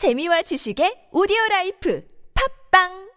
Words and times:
재미와 0.00 0.40
지식의 0.40 1.10
오디오 1.12 1.36
라이프 1.50 2.02
팝빵 2.72 3.10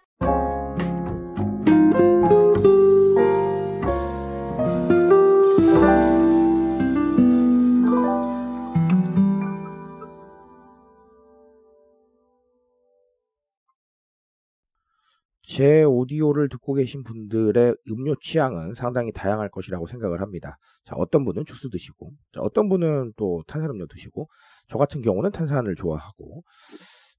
제 15.47 15.84
오디오를 15.84 16.50
듣고 16.50 16.73
계신 16.73 17.05
분들의 17.05 17.75
음료 17.91 18.15
취향은 18.20 18.73
상당히 18.73 19.13
다양할 19.13 19.47
것이라고 19.47 19.88
생각을 19.88 20.20
합니다. 20.20 20.57
자, 20.84 20.95
어떤 20.97 21.23
분은 21.23 21.45
주스 21.45 21.70
드시고, 21.70 22.11
자, 22.34 22.41
어떤 22.41 22.68
분은 22.68 23.13
또 23.15 23.41
탄산음료 23.47 23.88
드시고, 23.88 24.27
저 24.68 24.77
같은 24.77 25.02
경우는 25.02 25.32
탄산을 25.32 25.75
좋아하고, 25.75 26.43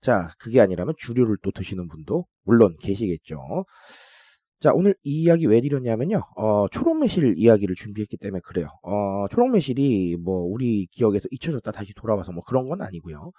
자, 0.00 0.28
그게 0.38 0.60
아니라면 0.60 0.94
주류를 0.98 1.36
또 1.42 1.50
드시는 1.50 1.88
분도 1.88 2.26
물론 2.44 2.76
계시겠죠. 2.80 3.64
자, 4.60 4.70
오늘 4.72 4.94
이 5.02 5.22
이야기 5.22 5.46
왜 5.46 5.60
드렸냐면요. 5.60 6.22
어, 6.36 6.68
초록 6.68 6.98
매실 6.98 7.34
이야기를 7.36 7.74
준비했기 7.74 8.16
때문에 8.16 8.40
그래요. 8.44 8.68
어, 8.82 9.26
초록 9.28 9.50
매실이 9.50 10.16
뭐 10.22 10.42
우리 10.42 10.86
기억에서 10.86 11.28
잊혀졌다 11.30 11.70
다시 11.70 11.92
돌아와서 11.94 12.32
뭐 12.32 12.42
그런 12.44 12.66
건 12.66 12.80
아니고요. 12.80 13.30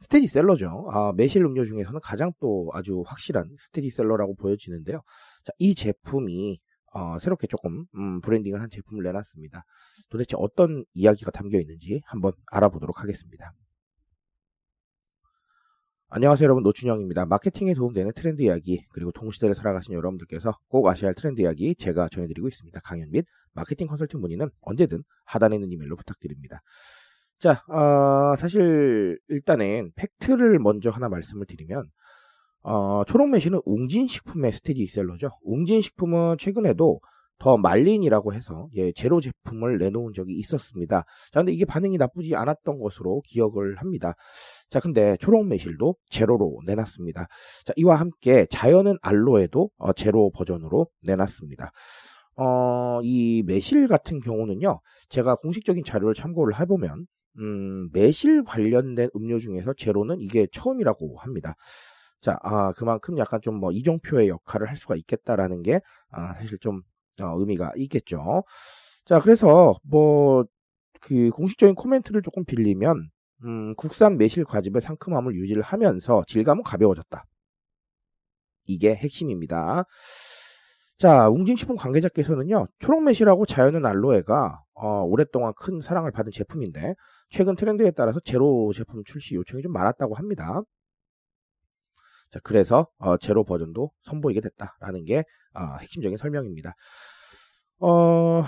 스테디셀러죠. 0.00 0.88
아, 0.92 1.12
매실 1.16 1.44
음료 1.44 1.64
중에서는 1.64 2.00
가장 2.02 2.32
또 2.40 2.70
아주 2.72 3.04
확실한 3.06 3.44
스테디셀러라고 3.56 4.34
보여지는데요. 4.34 5.02
자, 5.44 5.52
이 5.58 5.74
제품이 5.74 6.58
어, 6.94 7.18
새롭게 7.18 7.46
조금 7.46 7.86
음, 7.96 8.20
브랜딩을 8.20 8.60
한 8.60 8.70
제품을 8.70 9.02
내놨습니다. 9.02 9.64
도대체 10.10 10.36
어떤 10.38 10.84
이야기가 10.94 11.30
담겨 11.30 11.58
있는지 11.58 12.02
한번 12.06 12.32
알아보도록 12.46 13.00
하겠습니다. 13.00 13.52
안녕하세요 16.14 16.44
여러분 16.44 16.62
노준영입니다. 16.62 17.24
마케팅에 17.24 17.72
도움되는 17.72 18.12
트렌드 18.14 18.42
이야기 18.42 18.84
그리고 18.92 19.12
동시대를 19.12 19.54
살아가신 19.54 19.94
여러분들께서 19.94 20.58
꼭 20.68 20.86
아셔야 20.86 21.08
할 21.08 21.14
트렌드 21.14 21.40
이야기 21.40 21.74
제가 21.74 22.08
전해드리고 22.10 22.48
있습니다. 22.48 22.78
강연 22.84 23.10
및 23.10 23.24
마케팅 23.54 23.86
컨설팅 23.86 24.20
문의는 24.20 24.50
언제든 24.60 25.02
하단에 25.24 25.56
있는 25.56 25.72
이메일로 25.72 25.96
부탁드립니다. 25.96 26.60
자, 27.38 27.64
어, 27.66 28.36
사실 28.36 29.18
일단은 29.28 29.92
팩트를 29.96 30.58
먼저 30.58 30.90
하나 30.90 31.08
말씀을 31.08 31.46
드리면 31.46 31.88
어, 32.62 33.02
초록매실은 33.06 33.60
웅진식품의 33.64 34.52
스테디셀러죠. 34.52 35.30
웅진식품은 35.42 36.36
최근에도 36.38 37.00
더 37.38 37.56
말린이라고 37.56 38.34
해서 38.34 38.68
예, 38.76 38.92
제로 38.92 39.20
제품을 39.20 39.78
내놓은 39.78 40.12
적이 40.12 40.34
있었습니다. 40.38 41.04
자, 41.32 41.40
근데 41.40 41.52
이게 41.52 41.64
반응이 41.64 41.98
나쁘지 41.98 42.36
않았던 42.36 42.78
것으로 42.78 43.20
기억을 43.26 43.76
합니다. 43.78 44.14
자, 44.70 44.78
근데 44.78 45.16
초록 45.18 45.46
매실도 45.48 45.96
제로로 46.08 46.60
내놨습니다. 46.66 47.26
자, 47.66 47.72
이와 47.76 47.96
함께 47.96 48.46
자연은 48.48 48.96
알로에도 49.02 49.70
어, 49.78 49.92
제로 49.92 50.30
버전으로 50.30 50.86
내놨습니다. 51.02 51.72
어, 52.36 53.00
이 53.02 53.42
매실 53.44 53.88
같은 53.88 54.20
경우는요, 54.20 54.80
제가 55.08 55.34
공식적인 55.34 55.82
자료를 55.84 56.14
참고를 56.14 56.60
해보면, 56.60 57.06
음, 57.40 57.90
매실 57.92 58.44
관련된 58.44 59.10
음료 59.16 59.38
중에서 59.38 59.74
제로는 59.74 60.20
이게 60.20 60.46
처음이라고 60.52 61.18
합니다. 61.18 61.56
자, 62.22 62.38
아, 62.42 62.72
그만큼 62.72 63.18
약간 63.18 63.40
좀 63.42 63.56
뭐 63.60 63.72
이정표의 63.72 64.28
역할을 64.28 64.68
할 64.68 64.76
수가 64.78 64.96
있겠다라는 64.96 65.62
게, 65.62 65.80
아, 66.10 66.34
사실 66.34 66.58
좀, 66.60 66.82
어, 67.20 67.38
의미가 67.38 67.72
있겠죠. 67.76 68.44
자, 69.04 69.20
그래서 69.20 69.74
뭐, 69.84 70.44
그 71.00 71.30
공식적인 71.30 71.74
코멘트를 71.76 72.22
조금 72.22 72.44
빌리면, 72.44 73.10
음, 73.44 73.74
국산 73.76 74.18
매실 74.18 74.44
과즙의 74.44 74.80
상큼함을 74.82 75.34
유지를 75.36 75.62
하면서 75.62 76.24
질감은 76.28 76.62
가벼워졌다. 76.64 77.24
이게 78.66 78.94
핵심입니다. 78.94 79.84
자, 80.98 81.28
웅진식품 81.28 81.76
관계자께서는요, 81.76 82.68
초록매실하고 82.78 83.44
자연은 83.46 83.84
알로에가 83.86 84.62
어, 84.74 85.02
오랫동안 85.04 85.52
큰 85.56 85.80
사랑을 85.80 86.12
받은 86.12 86.30
제품인데 86.32 86.94
최근 87.30 87.56
트렌드에 87.56 87.90
따라서 87.92 88.20
제로 88.24 88.72
제품 88.74 89.02
출시 89.04 89.34
요청이 89.34 89.62
좀 89.62 89.72
많았다고 89.72 90.14
합니다. 90.14 90.62
자, 92.32 92.40
그래서 92.42 92.86
어, 92.98 93.16
제로 93.18 93.44
버전도 93.44 93.90
선보이게 94.02 94.40
됐다라는 94.40 95.04
게 95.04 95.24
어, 95.54 95.76
핵심적인 95.80 96.16
설명입니다. 96.16 96.74
어, 97.80 98.42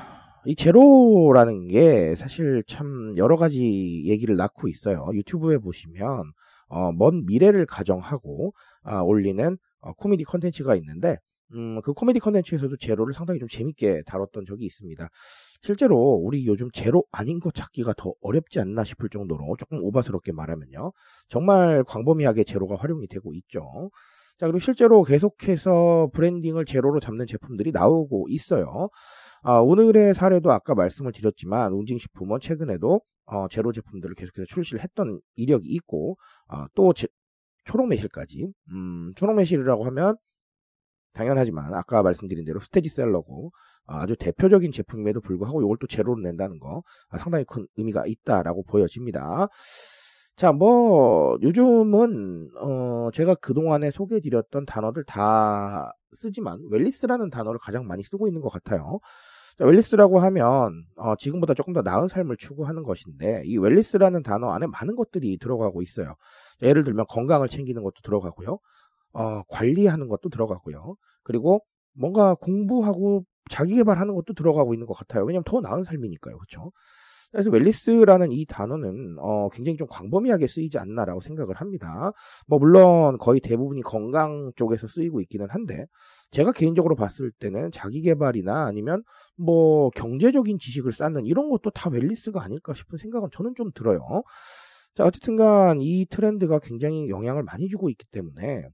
이 0.47 0.56
제로라는 0.56 1.69
게 1.69 2.15
사실 2.17 2.62
참 2.67 3.15
여러 3.17 3.37
가지 3.37 4.03
얘기를 4.06 4.37
낳고 4.37 4.69
있어요. 4.69 5.06
유튜브에 5.12 5.59
보시면 5.59 6.33
어, 6.69 6.93
먼 6.93 7.27
미래를 7.27 7.67
가정하고 7.67 8.55
어, 8.84 9.00
올리는 9.03 9.56
어, 9.81 9.93
코미디 9.93 10.25
컨텐츠가 10.25 10.77
있는데 10.77 11.19
음, 11.55 11.81
그 11.83 11.93
코미디 11.93 12.21
컨텐츠에서도 12.21 12.77
제로를 12.77 13.15
상당히 13.15 13.39
좀 13.39 13.49
재밌게 13.49 14.03
다뤘던 14.07 14.45
적이 14.45 14.67
있습니다. 14.67 15.09
실제로 15.63 15.97
우리 15.97 16.47
요즘 16.47 16.69
제로 16.73 17.05
아닌 17.11 17.41
거 17.41 17.51
찾기가 17.51 17.95
더 17.97 18.13
어렵지 18.21 18.61
않나 18.61 18.85
싶을 18.85 19.09
정도로 19.09 19.57
조금 19.59 19.83
오바스럽게 19.83 20.33
말하면요. 20.33 20.93
정말 21.29 21.85
광범위하게 21.85 22.45
제로가 22.45 22.77
활용이 22.77 23.07
되고 23.09 23.33
있죠. 23.35 23.91
자, 24.39 24.47
그리고 24.47 24.59
실제로 24.59 25.03
계속해서 25.03 26.11
브랜딩을 26.13 26.65
제로로 26.65 26.99
잡는 27.01 27.27
제품들이 27.27 27.71
나오고 27.71 28.27
있어요. 28.31 28.89
아, 29.43 29.59
오늘의 29.59 30.15
사례도 30.15 30.51
아까 30.51 30.75
말씀을 30.75 31.13
드렸지만 31.13 31.73
웅진식품은 31.73 32.41
최근에도 32.41 33.01
어, 33.27 33.47
제로 33.49 33.73
제품들을 33.73 34.15
계속해서 34.17 34.47
출시를 34.47 34.83
했던 34.83 35.21
이력이 35.37 35.69
있고 35.69 36.17
어, 36.49 36.67
또 36.75 36.93
제, 36.93 37.07
초록매실까지 37.65 38.53
음, 38.73 39.13
초록매실이라고 39.17 39.87
하면 39.87 40.17
당연하지만 41.15 41.73
아까 41.75 42.03
말씀드린 42.03 42.45
대로 42.45 42.61
스테디셀러고 42.61 43.53
아주 43.87 44.17
대표적인 44.17 44.73
제품임에도 44.73 45.21
불구하고 45.21 45.63
이걸 45.63 45.77
또 45.81 45.87
제로로 45.87 46.21
낸다는 46.21 46.59
거 46.59 46.83
상당히 47.19 47.45
큰 47.45 47.67
의미가 47.77 48.05
있다라고 48.07 48.65
보여집니다. 48.65 49.49
자, 50.37 50.53
뭐 50.53 51.39
요즘은 51.43 52.51
어 52.61 53.09
제가 53.13 53.37
그동안에 53.37 53.91
소개해 53.93 54.21
드렸던 54.21 54.67
단어들 54.67 55.05
다 55.05 55.93
쓰지만 56.15 56.59
웰리스라는 56.71 57.31
단어를 57.31 57.61
가장 57.63 57.87
많이 57.87 58.03
쓰고 58.03 58.27
있는 58.27 58.41
것 58.41 58.49
같아요. 58.49 58.99
자, 59.59 59.65
웰리스라고 59.65 60.19
하면 60.19 60.85
어 60.97 61.15
지금보다 61.17 61.55
조금 61.55 61.73
더 61.73 61.83
나은 61.83 62.09
삶을 62.09 62.37
추구하는 62.37 62.83
것인데 62.83 63.43
이 63.45 63.59
웰리스라는 63.59 64.25
단어 64.25 64.51
안에 64.51 64.67
많은 64.67 64.97
것들이 64.97 65.39
들어가고 65.39 65.83
있어요. 65.83 66.17
예를 66.63 66.83
들면 66.83 67.07
건강을 67.09 67.49
챙기는 67.49 67.81
것도 67.83 68.01
들어가고요. 68.03 68.59
어, 69.15 69.43
관리하는 69.49 70.09
것도 70.09 70.29
들어가고요. 70.29 70.97
그리고 71.23 71.61
뭔가 71.95 72.35
공부하고 72.35 73.25
자기 73.51 73.77
개발하는 73.77 74.15
것도 74.15 74.35
들어가고 74.35 74.75
있는 74.75 74.87
것 74.87 74.95
같아요. 74.95 75.25
왜냐하면 75.25 75.45
더 75.45 75.61
나은 75.61 75.85
삶이니까요. 75.85 76.37
그렇죠? 76.37 76.73
그래서 77.35 77.51
웰리스라는 77.51 78.31
이 78.31 78.47
단어는 78.47 79.17
어, 79.19 79.49
굉장히 79.51 79.77
좀 79.77 79.89
광범위하게 79.91 80.47
쓰이지 80.47 80.79
않나라고 80.79 81.21
생각을 81.21 81.57
합니다. 81.57 82.13
뭐 82.47 82.61
물론 82.61 83.19
거의 83.19 83.41
대부분이 83.41 83.83
건강 83.83 84.53
쪽에서 84.55 84.87
쓰이고 84.87 85.21
있기는 85.23 85.49
한데 85.51 85.87
제가 86.31 86.53
개인적으로 86.53 86.95
봤을 86.95 87.33
때는 87.33 87.73
자기 87.73 88.03
개발이나 88.03 88.67
아니면 88.67 89.03
뭐 89.37 89.91
경제적인 89.91 90.59
지식을 90.61 90.93
쌓는 90.93 91.27
이런 91.27 91.51
것도 91.51 91.71
다 91.71 91.91
웰리스가 91.91 92.41
아닐까 92.41 92.73
싶은 92.73 92.99
생각은 92.99 93.31
저는 93.33 93.55
좀 93.57 93.73
들어요. 93.75 94.23
자, 94.95 95.05
어쨌든간 95.05 95.81
이 95.81 96.07
트렌드가 96.07 96.61
굉장히 96.61 97.09
영향을 97.09 97.43
많이 97.43 97.67
주고 97.69 97.91
있기 97.91 98.05
때문에 98.13 98.69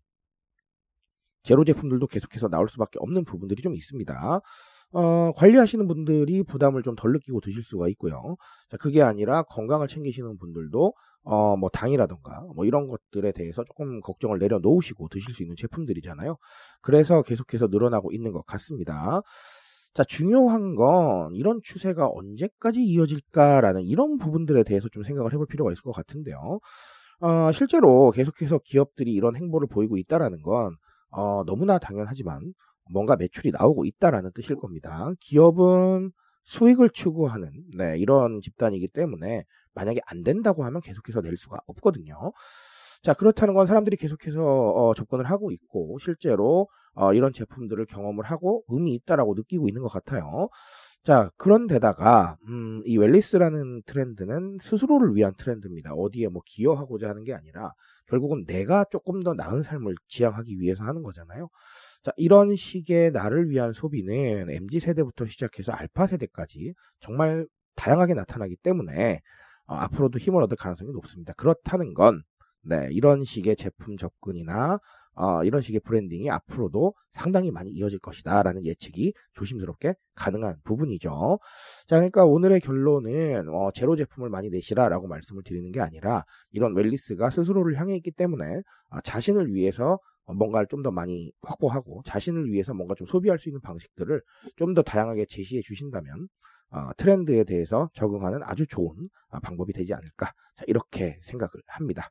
제로 1.43 1.65
제품들도 1.65 2.07
계속해서 2.07 2.49
나올 2.49 2.69
수밖에 2.69 2.99
없는 3.01 3.25
부분들이 3.25 3.63
좀 3.63 3.75
있습니다. 3.75 4.41
어, 4.93 5.31
관리하시는 5.37 5.87
분들이 5.87 6.43
부담을 6.43 6.83
좀 6.83 6.97
덜 6.97 7.13
느끼고 7.13 7.41
드실 7.41 7.63
수가 7.63 7.89
있고요. 7.91 8.37
자, 8.71 8.77
그게 8.77 9.03
아니라 9.03 9.43
건강을 9.45 9.89
챙기시는 9.89 10.39
분들도 10.39 10.93
어, 11.25 11.57
뭐 11.57 11.69
당이라던가 11.71 12.47
뭐 12.57 12.65
이런 12.65 12.87
것들에 12.89 13.33
대해서 13.33 13.63
조금 13.65 14.01
걱정을 14.01 14.39
내려놓으시고 14.39 15.09
드실 15.09 15.35
수 15.35 15.43
있는 15.43 15.55
제품들이잖아요. 15.57 16.37
그래서 16.83 17.23
계속해서 17.23 17.69
늘어나고 17.71 18.13
있는 18.13 18.33
것 18.33 18.45
같습니다. 18.47 19.21
자, 19.95 20.05
중요한 20.05 20.75
건 20.77 21.35
이런 21.35 21.61
추세가 21.63 22.09
언제까지 22.09 22.81
이어질까라는 22.83 23.83
이런 23.83 24.19
부분들에 24.19 24.63
대해서 24.65 24.89
좀 24.89 25.03
생각을 25.05 25.33
해볼 25.33 25.47
필요가 25.47 25.73
있을 25.73 25.83
것 25.83 25.93
같은데요. 25.93 26.61
어, 27.21 27.53
실제로 27.53 28.11
계속해서 28.13 28.61
기업들이 28.65 29.13
이런 29.13 29.37
행보를 29.37 29.69
보이고 29.69 29.97
있다라는 29.99 30.43
건 30.43 30.77
어, 31.11 31.45
너무나 31.45 31.79
당연하지만 31.79 32.55
뭔가 32.91 33.17
매출이 33.17 33.53
나오고 33.53 33.85
있다라는 33.85 34.33
뜻일 34.35 34.57
겁니다. 34.57 35.13
기업은 35.21 36.13
수익을 36.45 36.91
추구하는 36.91 37.51
네, 37.77 37.97
이런 37.99 38.41
집단이기 38.41 38.89
때문에 38.89 39.45
만약에 39.75 40.01
안 40.07 40.23
된다고 40.23 40.65
하면 40.65 40.81
계속해서 40.81 41.21
낼 41.21 41.37
수가 41.37 41.59
없거든요. 41.67 42.33
자 43.03 43.15
그렇다는 43.15 43.55
건 43.55 43.67
사람들이 43.67 43.97
계속해서 43.97 44.41
어, 44.43 44.95
접근을 44.95 45.25
하고 45.31 45.53
있고 45.53 45.99
실제로 46.01 46.69
어, 46.95 47.15
이런 47.15 47.33
제품들을 47.33 47.87
경험을 47.87 48.25
하고 48.25 48.65
의미 48.69 48.95
있다라고 48.95 49.35
느끼고 49.35 49.69
있는 49.69 49.83
것 49.83 49.89
같아요. 49.89 50.49
자, 51.03 51.31
그런데다가, 51.39 52.37
음, 52.49 52.83
이 52.85 52.99
웰리스라는 52.99 53.83
트렌드는 53.87 54.59
스스로를 54.61 55.15
위한 55.17 55.33
트렌드입니다. 55.39 55.95
어디에 55.95 56.29
뭐 56.29 56.43
기여하고자 56.45 57.09
하는 57.09 57.25
게 57.25 57.33
아니라, 57.33 57.73
결국은 58.07 58.45
내가 58.45 58.85
조금 58.91 59.23
더 59.23 59.33
나은 59.33 59.63
삶을 59.63 59.95
지향하기 60.09 60.61
위해서 60.61 60.85
하는 60.85 61.03
거잖아요. 61.03 61.49
자, 62.03 62.13
이런 62.17 62.55
식의 62.55 63.13
나를 63.13 63.49
위한 63.49 63.73
소비는 63.73 64.51
MZ세대부터 64.51 65.27
시작해서 65.27 65.73
알파 65.73 66.07
세대까지 66.07 66.75
정말 67.01 67.47
다양하게 67.77 68.13
나타나기 68.13 68.57
때문에, 68.57 69.21
어, 69.67 69.75
앞으로도 69.77 70.19
힘을 70.19 70.43
얻을 70.43 70.57
가능성이 70.59 70.93
높습니다. 70.93 71.33
그렇다는 71.35 71.95
건, 71.95 72.23
네, 72.63 72.89
이런 72.93 73.25
식의 73.25 73.57
제품 73.57 73.97
접근이나 73.97 74.79
어, 75.21 75.45
이런 75.45 75.61
식의 75.61 75.81
branding이 75.85 76.31
앞으로도 76.31 76.95
상당히 77.13 77.51
많이 77.51 77.71
이어질 77.71 77.99
것이다 77.99 78.43
라는 78.43 78.65
예측이 78.65 79.13
조심스럽게 79.35 79.95
가능한 80.15 80.57
부분이죠. 80.65 81.39
자, 81.87 81.97
그러니까 81.97 82.25
오늘의 82.25 82.61
결론은 82.61 83.49
어, 83.51 83.71
제로 83.75 83.97
제품을 83.97 84.31
많이 84.31 84.49
내시라 84.49 84.89
라고 84.89 85.09
말씀을 85.09 85.43
드리는 85.45 85.71
게 85.73 85.81
아니라 85.81 86.25
이런 86.53 86.75
웰리스가 86.75 87.29
스스로를 87.31 87.79
향해 87.79 87.97
있기 87.97 88.13
때문에 88.13 88.63
어, 88.91 89.01
자신을 89.03 89.53
위해서 89.53 89.99
뭔가를 90.27 90.67
좀 90.71 90.83
더 90.83 90.91
많이 90.91 91.33
확보하고 91.43 92.03
자신을 92.07 92.51
위해서 92.53 92.73
뭔가 92.73 92.95
좀 92.95 93.07
소비할 93.07 93.39
수 93.39 93.49
있는 93.51 93.61
방식들을 93.61 94.23
좀 94.57 94.75
더 94.75 94.83
다양하게 94.83 95.27
제시해 95.29 95.61
주신다면 95.63 96.29
어, 96.71 96.91
트렌드에 96.97 97.45
대해서 97.45 97.91
적응하는 97.95 98.41
아주 98.45 98.67
좋은 98.67 98.95
어, 99.31 99.41
방법이 99.41 99.73
되지 99.75 99.93
않을까 99.93 100.33
자, 100.57 100.65
이렇게 100.69 101.19
생각을 101.25 101.51
합니다. 101.67 102.09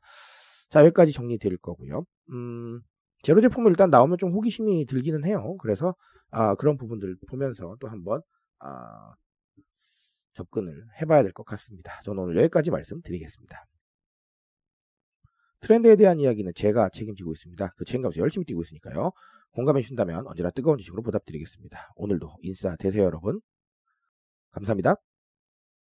자 0.68 0.80
여기까지 0.84 1.12
정리 1.12 1.38
드릴 1.38 1.56
거고요. 1.58 2.04
음, 2.32 2.80
제로 3.22 3.40
제품을 3.40 3.70
일단 3.70 3.90
나오면 3.90 4.18
좀 4.18 4.32
호기심이 4.32 4.86
들기는 4.86 5.24
해요. 5.24 5.56
그래서 5.58 5.94
아, 6.30 6.54
그런 6.54 6.76
부분들 6.76 7.16
보면서 7.28 7.76
또 7.80 7.88
한번 7.88 8.22
아, 8.60 9.14
접근을 10.34 10.84
해봐야 11.00 11.22
될 11.22 11.32
것 11.32 11.44
같습니다. 11.44 12.00
저는 12.04 12.22
오늘 12.22 12.36
여기까지 12.38 12.70
말씀드리겠습니다. 12.70 13.64
트렌드에 15.60 15.96
대한 15.96 16.18
이야기는 16.20 16.52
제가 16.54 16.88
책임지고 16.90 17.32
있습니다. 17.32 17.74
그 17.76 17.84
책임감에서 17.84 18.20
열심히 18.20 18.46
뛰고 18.46 18.62
있으니까요. 18.62 19.12
공감해 19.52 19.82
주신다면 19.82 20.26
언제나 20.26 20.50
뜨거운 20.50 20.78
지식으로 20.78 21.02
보답드리겠습니다. 21.02 21.90
오늘도 21.96 22.36
인싸 22.42 22.76
되세요 22.76 23.04
여러분. 23.04 23.40
감사합니다. 24.52 25.09